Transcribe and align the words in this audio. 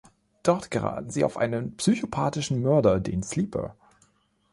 Dort 0.41 0.71
geraten 0.71 1.11
sie 1.11 1.23
auf 1.23 1.37
einen 1.37 1.77
psychopathischen 1.77 2.59
Mörder, 2.63 2.99
den 2.99 3.21
„Sleeper“. 3.21 3.75